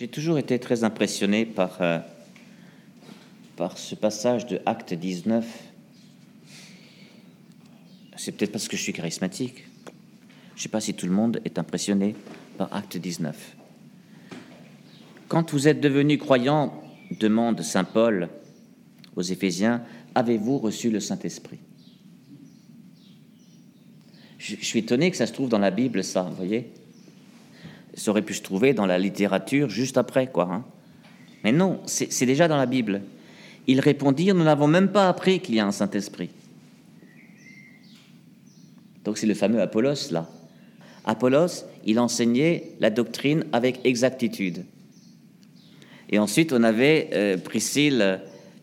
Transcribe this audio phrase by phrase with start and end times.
[0.00, 1.98] J'ai toujours été très impressionné par, euh,
[3.56, 5.44] par ce passage de Acte 19.
[8.16, 9.66] C'est peut-être parce que je suis charismatique.
[10.54, 12.16] Je ne sais pas si tout le monde est impressionné
[12.56, 13.56] par Acte 19.
[15.28, 16.82] Quand vous êtes devenu croyant,
[17.20, 18.30] demande Saint Paul
[19.16, 21.58] aux Éphésiens, avez-vous reçu le Saint-Esprit?
[24.38, 26.72] Je, je suis étonné que ça se trouve dans la Bible, ça, vous voyez?
[27.94, 30.48] Ça aurait pu se trouver dans la littérature juste après, quoi.
[30.50, 30.64] Hein.
[31.44, 33.02] Mais non, c'est déjà dans la Bible.
[33.66, 36.30] Ils répondirent, nous n'avons même pas appris qu'il y a un Saint-Esprit.
[39.04, 40.28] Donc c'est le fameux Apollos, là.
[41.04, 44.64] Apollos, il enseignait la doctrine avec exactitude.
[46.10, 48.20] Et ensuite, on avait euh, Priscille,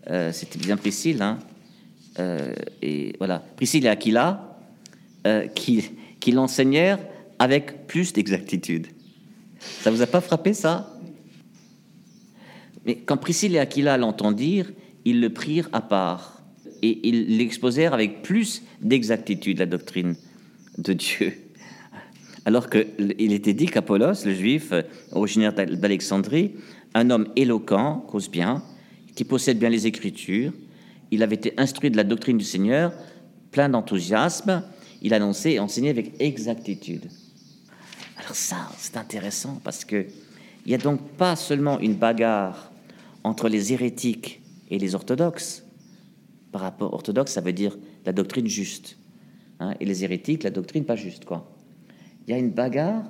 [0.09, 1.39] euh, c'était bien Priscille, hein,
[2.19, 4.43] euh, et voilà, Priscille et Aquila,
[5.55, 5.89] qui,
[6.21, 6.99] qui l'enseignèrent
[7.37, 8.87] avec plus d'exactitude.
[9.59, 10.93] Ça vous a pas frappé ça?
[12.85, 14.71] Mais quand Priscille et Aquila l'entendirent,
[15.05, 16.41] ils le prirent à part
[16.81, 20.15] et ils l'exposèrent avec plus d'exactitude la doctrine
[20.77, 21.33] de Dieu.
[22.45, 24.71] Alors qu'il était dit qu'Apollos, le juif
[25.11, 26.53] originaire d'Alexandrie,
[26.93, 28.63] un homme éloquent, cause bien,
[29.15, 30.53] qui possède bien les Écritures,
[31.11, 32.93] il avait été instruit de la doctrine du Seigneur,
[33.51, 34.63] plein d'enthousiasme,
[35.01, 37.09] il annonçait et enseignait avec exactitude.
[38.33, 40.05] Ça, c'est intéressant parce que
[40.65, 42.71] il n'y a donc pas seulement une bagarre
[43.23, 45.63] entre les hérétiques et les orthodoxes.
[46.51, 48.97] Par rapport orthodoxe, ça veut dire la doctrine juste,
[49.59, 51.49] hein, et les hérétiques, la doctrine pas juste, quoi.
[52.27, 53.03] Il y a une bagarre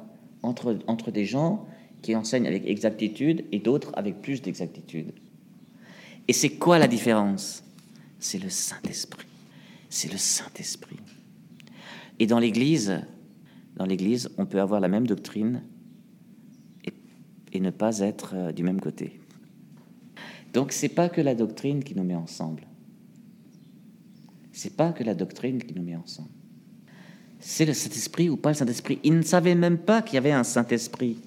[0.44, 1.68] entre, entre des gens
[2.02, 5.12] qui enseignent avec exactitude et d'autres avec plus d'exactitude.
[6.28, 7.64] Et c'est quoi la différence?
[8.20, 9.26] C'est le Saint-Esprit.
[9.90, 11.00] C'est le Saint-Esprit.
[12.20, 13.02] Et dans l'Église,
[13.78, 15.62] dans l'Église, on peut avoir la même doctrine
[17.54, 19.20] et, ne pas être euh, du même côté.
[20.54, 22.68] Donc c'est pas que la doctrine qui nous met ensemble.
[24.52, 26.30] C'est pas que la doctrine qui nous met ensemble.
[27.40, 29.00] C'est le Saint-Esprit ou pas le Saint-Esprit?
[29.04, 31.18] Ils ne savaient même pas qu'il y avait un Saint-Esprit.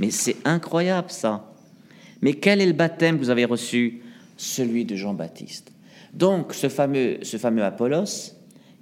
[0.00, 1.54] Mais c'est incroyable ça.
[2.22, 4.02] Mais quel est le baptême que vous avez reçu?
[4.36, 5.72] Celui de Jean-Baptiste.
[6.12, 8.32] Donc ce fameux, ce fameux Apollos,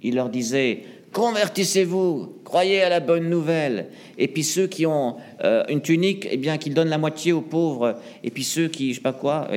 [0.01, 0.83] il leur disait
[1.13, 3.87] convertissez-vous, croyez à la bonne nouvelle.
[4.17, 7.41] Et puis ceux qui ont euh, une tunique, eh bien qu'ils donnent la moitié aux
[7.41, 7.99] pauvres.
[8.23, 9.49] Et puis ceux qui, je sais pas quoi,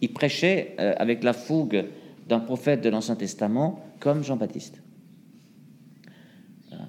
[0.00, 1.86] ils prêchaient euh, avec la fougue
[2.28, 4.82] d'un prophète de l'Ancien Testament comme Jean-Baptiste.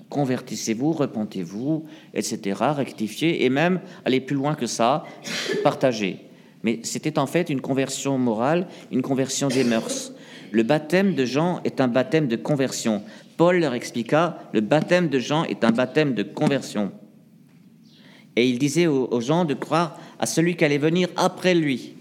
[0.10, 5.04] Convertissez-vous, repentez-vous, etc., rectifiez, et même allez plus loin que ça,
[5.64, 6.18] partagez.
[6.64, 10.12] Mais c'était en fait une conversion morale, une conversion des mœurs.
[10.52, 13.04] Le baptême de Jean est un baptême de conversion.
[13.40, 16.92] Paul leur expliqua, le baptême de Jean est un baptême de conversion.
[18.36, 21.96] Et il disait aux, gens de croire à celui qui allait venir après lui.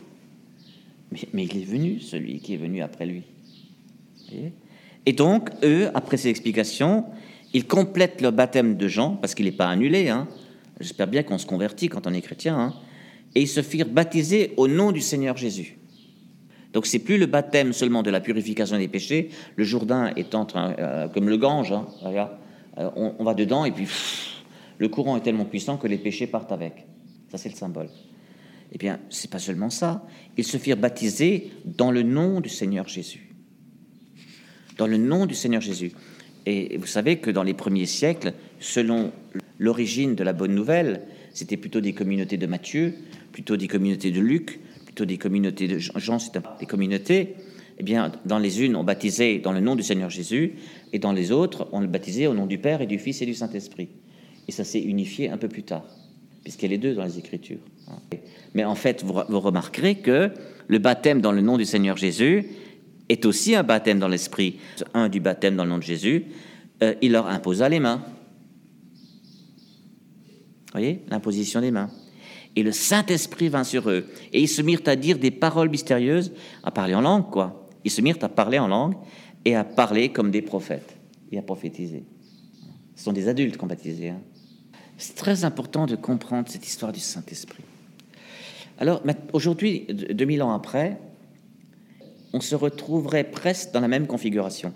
[1.32, 3.22] Mais, il est venu, celui qui est venu après lui.
[5.06, 7.04] Et donc, eux, après ces explications,
[7.54, 10.08] ils complètent leur baptême de Jean, parce qu'il n'est pas annulé.
[10.08, 10.26] Hein.
[10.80, 12.58] J'espère bien qu'on se convertit quand on est chrétien.
[12.58, 12.74] Hein.
[13.36, 15.77] Et ils se firent baptiser au nom du Seigneur Jésus.
[16.72, 19.30] Donc c'est plus le baptême seulement de la purification des péchés.
[19.56, 20.12] Le Jourdain
[20.46, 21.86] train, euh, comme le Gange, hein,
[22.78, 23.86] euh, on, va dedans et puis
[24.78, 26.86] le courant est tellement puissant que les péchés partent avec.
[27.30, 27.88] Ça c'est le symbole.
[28.72, 30.04] Eh bien, c'est pas seulement ça.
[30.36, 33.34] Ils se firent baptiser dans le nom du Seigneur Jésus.
[34.76, 35.92] Dans le nom du Seigneur Jésus.
[36.44, 39.10] Et vous savez que dans les premiers siècles, selon
[39.58, 41.02] l'origine de la bonne nouvelle,
[41.32, 42.94] c'était plutôt des communautés de Matthieu,
[43.32, 44.60] plutôt des communautés de Luc,
[45.04, 47.34] des communautés de gens, c'est des communautés.
[47.78, 50.54] Eh bien, dans les unes, on baptisait dans le nom du Seigneur Jésus,
[50.92, 53.26] et dans les autres, on le baptisait au nom du Père et du Fils et
[53.26, 53.88] du Saint-Esprit.
[54.48, 55.84] Et ça s'est unifié un peu plus tard,
[56.42, 57.60] puisqu'il y a les deux dans les Écritures.
[58.54, 60.30] Mais en fait, vous, remarquerez que
[60.66, 62.46] le baptême dans le nom du Seigneur Jésus
[63.08, 64.58] est aussi un baptême dans l'Esprit.
[64.94, 66.24] Un du baptême dans le nom de Jésus,
[66.82, 68.02] euh, il leur imposa les mains.
[70.66, 71.90] Vous voyez, l'imposition des mains
[72.56, 74.06] et le Saint-Esprit vint sur eux.
[74.32, 77.68] Et ils se mirent à dire des paroles mystérieuses, à parler en langue, quoi.
[77.84, 78.94] Ils se mirent à parler en langue
[79.44, 80.96] et à parler comme des prophètes
[81.30, 82.04] et à prophétiser.
[82.96, 84.10] Ce sont des adultes qui ont baptisé.
[84.10, 84.20] Hein.
[84.96, 87.62] C'est très important de comprendre cette histoire du Saint-Esprit.
[88.78, 89.02] Alors,
[89.32, 90.98] aujourd'hui, 2000 ans après,
[92.32, 94.72] on se retrouverait presque dans la même configuration.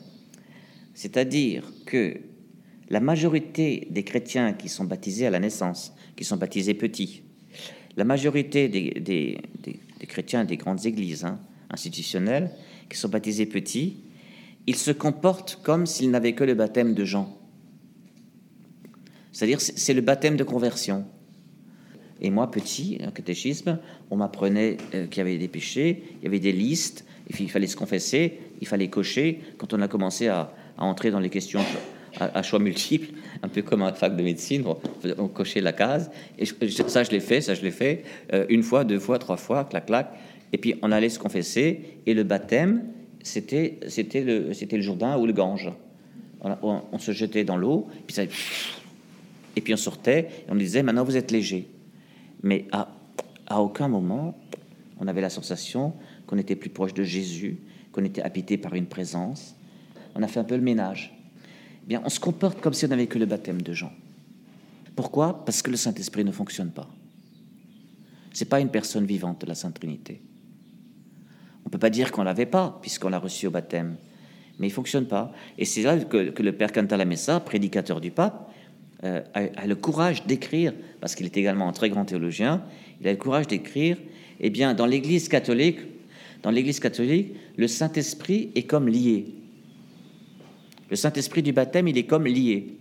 [0.94, 2.20] C'est-à-dire que
[2.88, 7.22] la majorité des chrétiens qui sont baptisés à la naissance, qui sont baptisés petits,
[7.96, 9.38] la majorité des,
[10.08, 11.38] chrétiens des grandes églises hein,
[11.70, 12.50] institutionnelles
[12.88, 14.04] qui sont baptisés petits,
[14.66, 17.36] ils se comportent comme s'ils n'avaient que le baptême de Jean.
[19.32, 21.04] C'est-à-dire, c'est le baptême de conversion.
[22.20, 23.78] Et moi, petit, en catéchisme,
[24.10, 27.04] on m'apprenait euh, qu'il y avait des péchés, il y avait des listes,
[27.40, 29.40] il fallait se confesser, il fallait cocher.
[29.58, 31.60] Quand on a commencé à, entrer dans les questions
[32.18, 34.64] à, choix multiples, un peu comme un fac de médecine,
[35.18, 36.10] on, cochait la case.
[36.38, 39.36] Et ça, je l'ai fait, ça, je l'ai fait, euh, une fois, deux fois, trois
[39.36, 40.10] fois, clac, clac.
[40.52, 41.98] Et puis, on allait se confesser.
[42.06, 42.84] Et le baptême,
[43.22, 45.70] c'était, c'était, le, c'était le Jourdain ou le Gange.
[46.44, 51.04] On, se jetait dans l'eau, puis ça, et puis on sortait, et on disait, maintenant
[51.04, 51.68] vous êtes léger.
[52.42, 52.88] Mais à,
[53.46, 54.36] à aucun moment,
[54.98, 55.92] on avait la sensation
[56.26, 57.58] qu'on était plus proche de Jésus,
[57.92, 59.54] qu'on était habité par une présence.
[60.16, 61.14] On a fait un peu le ménage.
[61.90, 63.92] On se comporte comme si on n'avait que le baptême de Jean.
[64.94, 65.44] Pourquoi?
[65.44, 66.88] Parce que le Saint-Esprit ne fonctionne pas.
[68.32, 70.20] C'est pas une personne vivante de la Sainte Trinité.
[71.66, 73.96] On peut pas dire qu'on l'avait pas, puisqu'on l'a reçu au baptême.
[74.58, 75.32] Mais il fonctionne pas.
[75.58, 78.50] Et c'est là que, le Père Cantalamessa, prédicateur du pape,
[79.04, 82.62] euh, a, le courage d'écrire, parce qu'il est également un très grand théologien,
[83.00, 83.96] il a le courage d'écrire,
[84.40, 85.78] eh bien, dans l'Église catholique,
[86.42, 89.26] dans l'Église catholique, le Saint-Esprit est comme lié.
[90.92, 92.76] Le Saint-Esprit du baptême, il est comme lié.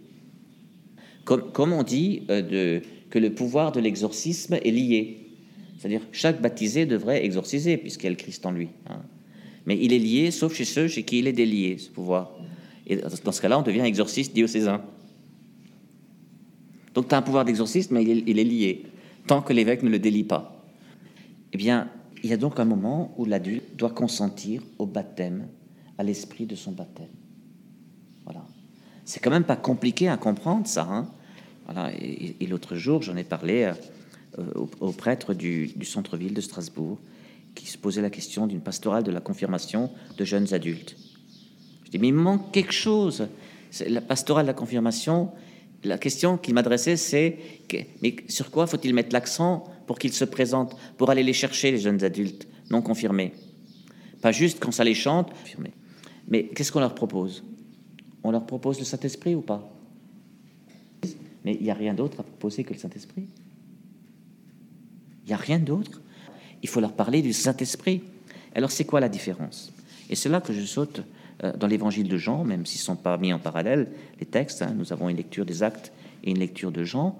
[1.23, 5.29] Comme, on dit euh, que le pouvoir de l'exorcisme est lié.
[5.77, 8.67] C'est-à-dire chaque baptisé devrait exorciser, puisqu'il y a le Christ en lui.
[8.89, 8.99] Hein.
[9.65, 12.33] Mais il est lié, sauf chez ceux chez qui il est délié, ce pouvoir.
[12.85, 14.83] Et dans ce cas-là, on devient exorciste diocésain.
[16.93, 18.87] Donc tu as un pouvoir d'exorcisme, mais il est, lié,
[19.25, 20.65] tant que l'évêque ne le délie pas.
[21.53, 21.89] Eh bien,
[22.25, 25.47] il y a donc un moment où l'adulte doit consentir au baptême,
[25.97, 27.07] à l'esprit de son baptême.
[29.05, 30.87] C'est quand même pas compliqué à comprendre ça.
[30.89, 31.07] Hein
[31.65, 31.91] voilà.
[31.99, 33.71] Et, l'autre jour, j'en ai parlé
[34.39, 34.43] euh,
[34.79, 36.97] au, prêtre du, du centre-ville de Strasbourg,
[37.55, 40.95] qui se posait la question d'une pastorale de la confirmation de jeunes adultes.
[41.85, 43.27] Je dis, mais il me manque quelque chose.
[43.87, 45.31] La pastorale de la confirmation,
[45.83, 47.37] la question qu'il m'adressait, c'est
[48.01, 51.79] mais sur quoi faut-il mettre l'accent pour qu'ils se présentent, pour aller les chercher, les
[51.79, 53.33] jeunes adultes non confirmés?
[54.21, 55.31] Pas juste quand ça les chante,
[56.27, 57.43] mais qu'est-ce qu'on leur propose?
[58.23, 59.69] On leur propose le Saint-Esprit ou pas?
[61.43, 63.27] Mais il n'y a rien d'autre à proposer que le Saint-Esprit.
[65.25, 66.01] Il n'y a rien d'autre.
[66.61, 68.03] Il faut leur parler du Saint-Esprit.
[68.53, 69.73] Alors c'est quoi la différence?
[70.09, 71.01] Et c'est là que je saute
[71.43, 74.61] euh, dans l'évangile de Jean, même s'ils ne sont pas mis en parallèle, les textes,
[74.61, 75.91] hein, nous avons une lecture des actes
[76.23, 77.17] et une lecture de Jean,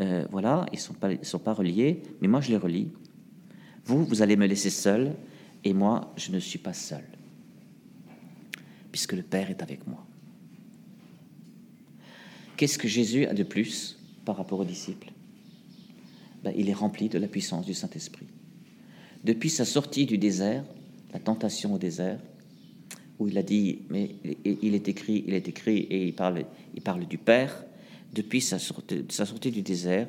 [0.00, 2.88] euh, voilà, ils ne sont, sont pas reliés, mais moi je les relis.
[3.84, 5.12] Vous, vous allez me laisser seul,
[5.64, 7.04] et moi, je ne suis pas seul,
[8.90, 10.04] puisque le Père est avec moi.
[12.62, 15.10] Qu'est-ce que Jésus a de plus par rapport aux disciples?
[16.44, 18.28] Ben, Il est rempli de la puissance du Saint-Esprit.
[19.24, 20.62] Depuis sa sortie du désert,
[21.12, 22.20] la tentation au désert,
[23.18, 24.14] où il a dit, mais
[24.44, 27.64] il est écrit, il est écrit, et il parle, il parle du Père,
[28.12, 30.06] depuis sa sortie, du désert,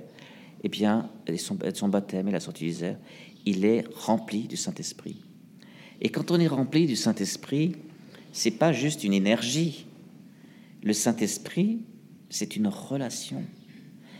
[0.64, 3.00] eh bien, son, son baptême et la sortie du désert,
[3.48, 5.16] il est rempli du Saint-Esprit.
[6.02, 7.78] Et quand on est rempli du Saint-Esprit,
[8.32, 9.88] c'est pas juste une énergie.
[10.84, 11.80] Le Saint-Esprit,
[12.33, 13.44] c'est une relation.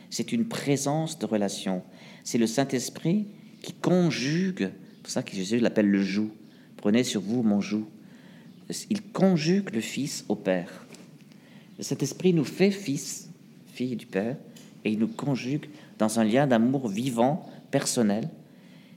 [0.10, 1.82] C'est une présence de relation.
[2.24, 3.28] C'est le Saint-Esprit
[3.62, 4.72] qui conjugue,
[5.02, 6.30] pour ça que Jésus l'appelle le joug.
[6.78, 7.86] Prenez sur vous mon joug
[8.90, 10.86] il conjugue le Fils au Père.
[11.80, 13.30] Cet esprit nous fait fils,
[13.74, 14.38] fille du Père,
[14.86, 15.66] et il nous conjugue
[15.98, 18.30] dans un lien d'amour vivant, personnel.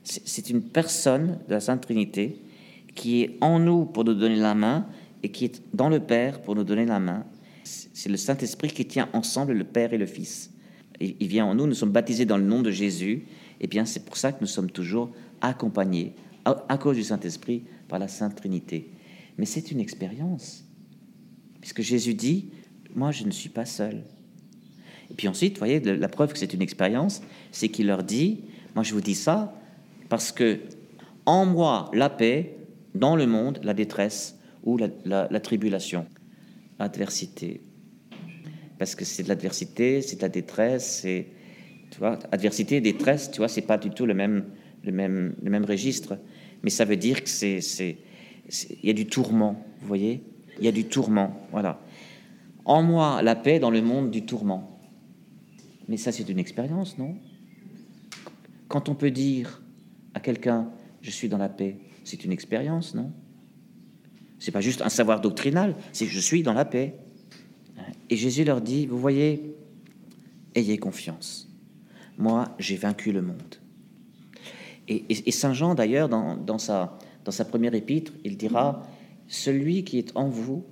[0.03, 2.41] C'est une personne de la Sainte Trinité
[2.95, 4.87] qui est en nous pour nous donner la main
[5.23, 7.25] et qui est dans le Père pour nous donner la main.
[7.67, 10.51] C'est le Saint-Esprit qui tient ensemble le Père et le Fils.
[11.01, 13.27] Il vient en nous, nous sommes baptisés dans le nom de Jésus.
[13.59, 17.65] Et eh bien, c'est pour ça que nous sommes toujours accompagnés, à cause du Saint-Esprit,
[17.89, 18.91] par la Sainte Trinité.
[19.39, 20.65] Mais c'est une expérience.
[21.61, 22.51] Puisque Jésus dit,
[22.95, 24.05] moi je ne suis pas seul.
[25.11, 28.41] Et puis ensuite, vous voyez, la preuve que c'est une expérience, c'est qu'il leur dit,
[28.75, 29.55] moi je vous dis ça
[30.09, 30.61] parce que
[31.25, 32.57] en moi la paix,
[32.95, 36.07] dans le monde la détresse ou la, tribulation,
[36.79, 37.61] l'adversité.
[38.79, 41.27] Parce que c'est de l'adversité, c'est de la détresse, c'est
[41.91, 44.45] tu vois, adversité, détresse, tu vois, c'est pas du tout le même,
[44.85, 46.19] le même, le même registre.
[46.63, 47.61] Mais ça veut dire que c'est
[48.83, 50.23] il y a du tourment, vous voyez?
[50.59, 51.81] Il y a du tourment, voilà.
[52.65, 54.79] En moi, la paix dans le monde du tourment.
[55.89, 57.17] Mais ça, c'est une expérience, non?
[58.69, 59.63] Quand on peut dire
[60.15, 63.13] à quelqu'un, je suis dans la paix, c'est une expérience, non?
[64.39, 66.95] C'est pas juste un savoir doctrinal, c'est je suis dans la paix.
[68.11, 69.55] Et Jésus leur dit, vous voyez,
[70.55, 71.49] ayez confiance.
[72.19, 73.57] Moi, j'ai vaincu le monde.
[74.89, 78.83] Et, Saint Jean, d'ailleurs, dans sa, dans sa première épître, il dira
[79.27, 80.65] Celui qui est en vous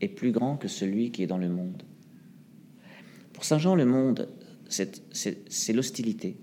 [0.00, 1.82] est plus grand que celui qui est dans le monde.
[3.32, 4.28] Pour Saint Jean, le monde,
[4.68, 6.36] c'est l'hostilité.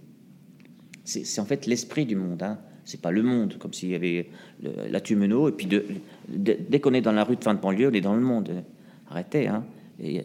[1.05, 2.43] C'est en fait l'esprit du monde.
[2.43, 2.59] Hein.
[2.85, 4.29] C'est pas le monde, comme s'il y avait
[4.61, 5.83] la Tumeno, et puis de,
[6.27, 8.63] dès qu'on est dans la rue de fin de banlieue, on est dans le monde.
[9.09, 9.65] Arrêtez, hein.
[9.99, 10.21] Il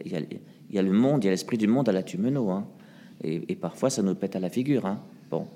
[0.69, 2.67] y, a le monde, il y a l'esprit du monde à la Tumeno, hein.
[3.23, 4.99] Et, parfois, ça nous pète à la figure, hein.
[5.29, 5.47] Bon.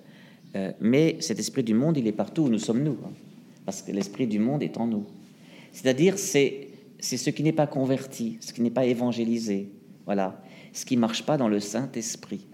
[0.56, 2.98] Euh, mais cet esprit du monde, il est partout où nous sommes nous.
[3.06, 3.12] Hein.
[3.66, 5.06] Parce que l'esprit du monde est en nous.
[5.72, 6.70] C'est-à-dire, c'est
[7.00, 9.70] ce qui n'est pas converti, ce qui n'est pas évangélisé.
[10.06, 10.42] Voilà.
[10.72, 12.46] Ce qui marche pas dans le Saint-Esprit.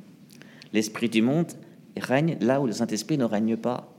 [0.73, 1.51] L'esprit du monde
[1.97, 3.90] règne là où le Saint-Esprit ne règne pas.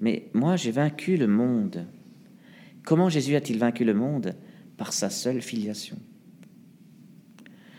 [0.00, 1.86] Mais moi, j'ai vaincu le monde.
[2.84, 4.34] Comment Jésus a-t-il vaincu le monde?
[4.76, 5.98] Par sa seule filiation.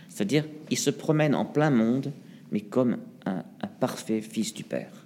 [0.09, 2.11] C'est-à-dire, il se promène en plein monde,
[2.51, 3.43] mais comme un,
[3.79, 5.05] parfait fils du Père.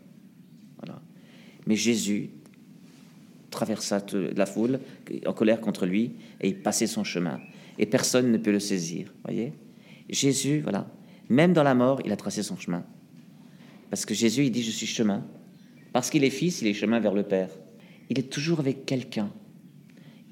[0.77, 0.99] Voilà.
[1.67, 2.31] Mais Jésus
[3.51, 4.03] traversa
[4.35, 4.79] la foule
[5.27, 7.39] en colère contre lui et il passait son chemin.
[7.77, 9.13] Et personne ne peut le saisir.
[9.23, 9.53] Voyez?
[10.09, 10.87] Jésus, voilà,
[11.29, 12.83] même dans la mort, il a tracé son chemin.
[13.89, 15.23] Parce que Jésus, il dit, je suis chemin.
[15.93, 17.49] Parce qu'il est fils, il est chemin vers le Père.
[18.09, 19.31] Il est toujours avec quelqu'un.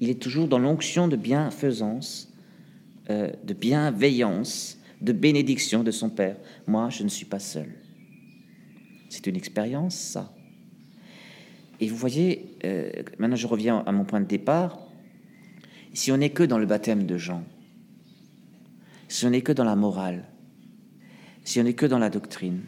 [0.00, 2.32] Il est toujours dans l'onction de bienfaisance,
[3.08, 6.36] euh, de bienveillance, de bénédiction de son Père.
[6.66, 7.68] Moi, je ne suis pas seul.
[9.08, 10.34] C'est une expérience, ça.
[11.80, 14.78] Et vous voyez, euh, maintenant je reviens à mon point de départ.
[15.94, 17.44] Si on n'est que dans le baptême de Jean,
[19.08, 20.24] si on n'est que dans la morale,
[21.44, 22.62] si on n'est que dans la doctrine,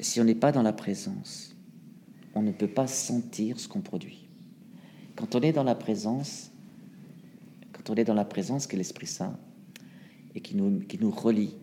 [0.00, 1.54] si on n'est pas dans la présence,
[2.34, 4.28] on ne peut pas sentir ce qu'on produit.
[5.16, 6.50] Quand on est dans la présence,
[7.72, 9.38] quand on est dans la présence qu'est l'Esprit Saint
[10.34, 11.54] et qui nous, qui nous relie,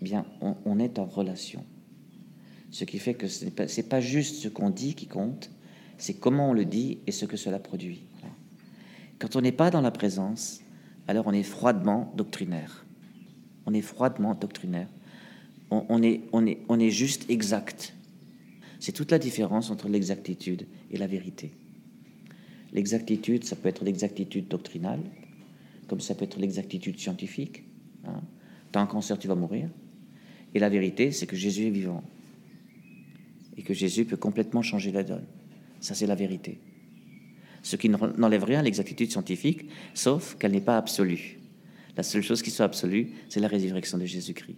[0.00, 1.64] eh bien, on, est en relation.
[2.70, 5.50] Ce qui fait que ce n'est pas, juste ce qu'on dit qui compte,
[5.96, 8.02] c'est comment on le dit et ce que cela produit.
[9.18, 10.60] Quand on n'est pas dans la présence,
[11.08, 12.84] alors on est froidement doctrinaire.
[13.66, 14.88] On est froidement doctrinaire
[15.70, 17.94] on, est, juste exact.
[18.80, 21.52] C'est toute la différence entre l'exactitude et la vérité.
[22.72, 25.00] L'exactitude, ça peut être l'exactitude doctrinale,
[25.86, 27.64] comme ça peut être l'exactitude scientifique.
[28.06, 28.20] Hein.
[28.72, 29.68] T'as un cancer, tu vas mourir.
[30.54, 32.02] Et la vérité, c'est que Jésus est vivant.
[33.56, 35.24] Et que Jésus peut complètement changer la donne.
[35.80, 36.58] Ça, c'est la vérité.
[37.62, 41.38] Ce qui n'enlève rien à l'exactitude scientifique, sauf qu'elle n'est pas absolue.
[41.96, 44.56] La seule chose qui soit absolue, c'est la résurrection de Jésus-Christ.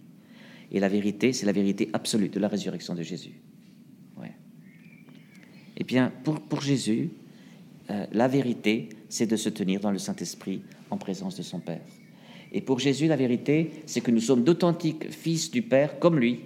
[0.70, 3.40] Et la vérité, c'est la vérité absolue de la résurrection de Jésus.
[4.18, 4.32] Ouais.
[5.76, 7.10] Eh bien, pour, pour Jésus,
[7.90, 11.82] euh, la vérité, c'est de se tenir dans le Saint-Esprit en présence de son Père.
[12.52, 16.40] Et pour Jésus, la vérité, c'est que nous sommes d'authentiques fils du Père comme lui.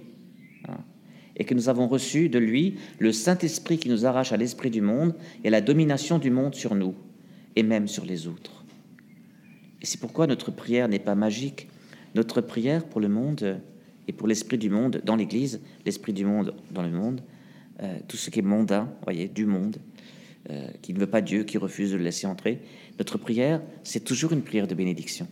[0.67, 0.77] Hein,
[1.37, 4.81] et que nous avons reçu de lui le Saint-Esprit qui nous arrache à l'esprit du
[4.81, 6.95] monde et à la domination du monde sur nous,
[7.55, 8.63] et même sur les autres.
[9.81, 11.67] Et c'est pourquoi notre prière n'est pas magique.
[12.15, 13.59] Notre prière pour le monde,
[14.07, 17.21] et pour l'esprit du monde dans l'Église, l'esprit du monde dans le monde,
[17.81, 19.77] euh, tout ce qui est mondain, voyez, du monde,
[20.49, 22.59] euh, qui ne veut pas Dieu, qui refuse de le laisser entrer.
[22.99, 25.27] Notre prière, c'est toujours une prière de bénédiction.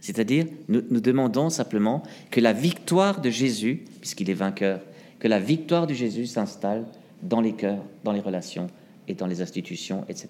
[0.00, 4.80] C'est-à-dire, nous, demandons simplement que la victoire de Jésus, puisqu'il est vainqueur,
[5.18, 6.86] que la victoire de Jésus s'installe
[7.22, 8.68] dans les cœurs, dans les relations
[9.08, 10.28] et dans les institutions, etc.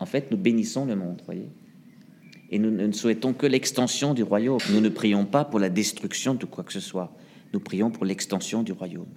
[0.00, 1.48] En fait, nous bénissons le monde, voyez.
[2.50, 4.60] Et nous ne souhaitons que l'extension du royaume.
[4.72, 7.14] Nous ne prions pas pour la destruction de quoi que ce soit.
[7.52, 9.08] Nous prions pour l'extension du royaume.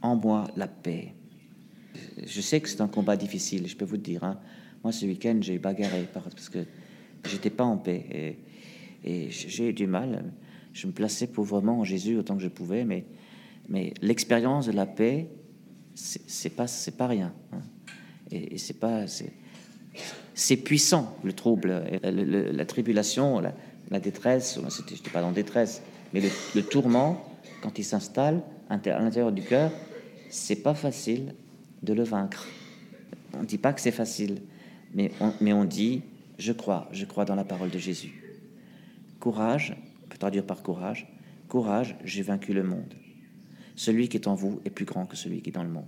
[0.00, 1.14] En moi, la paix.
[2.24, 4.22] Je sais que c'est un combat difficile, je peux vous le dire.
[4.24, 4.38] Hein.
[4.84, 6.60] Moi, ce week-end, j'ai bagarré parce que
[7.28, 8.36] j'étais pas en paix.
[9.04, 10.32] Et, j'ai eu du mal.
[10.72, 13.04] Je me plaçais pauvrement en Jésus autant que je pouvais, mais,
[14.00, 15.28] l'expérience de la paix,
[15.94, 17.34] c'est pas, pas rien.
[17.52, 17.60] Hein.
[18.30, 19.06] Et, et c'est pas
[20.34, 24.58] c'est puissant, le trouble, la tribulation, la, détresse.
[24.58, 26.22] Je n'étais pas dans détresse, mais
[26.54, 27.24] le, tourment,
[27.62, 29.70] quand il s'installe à l'intérieur du cœur,
[30.30, 31.34] c'est pas facile
[31.82, 32.46] de le vaincre.
[33.34, 34.40] On ne dit pas que c'est facile,
[34.94, 36.02] mais on, mais on dit
[36.38, 38.22] je crois, je crois dans la parole de Jésus.
[39.20, 41.06] Courage, on peut traduire par courage.
[41.48, 42.94] Courage, j'ai vaincu le monde.
[43.76, 45.86] Celui qui est en vous est plus grand que celui qui est dans le monde.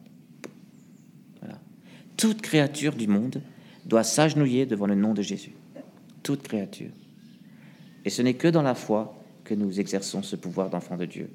[1.40, 1.58] Voilà.
[2.16, 3.42] Toute créature du monde
[3.86, 5.52] doit s'agenouiller devant le nom de Jésus.
[6.22, 6.90] Toute créature.
[8.04, 9.14] Et ce n'est que dans la foi
[9.44, 11.30] que nous exerçons ce pouvoir d'enfant de Dieu.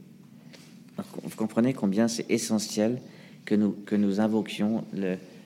[1.24, 3.00] Vous comprenez combien c'est essentiel
[3.46, 4.84] que nous, que nous invoquions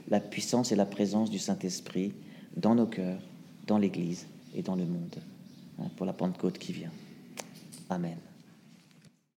[0.09, 2.13] la puissance et la présence du Saint-Esprit
[2.57, 3.19] dans nos cœurs,
[3.67, 5.15] dans l'Église et dans le monde,
[5.79, 6.91] hein, pour la Pentecôte qui vient.
[7.89, 8.17] Amen.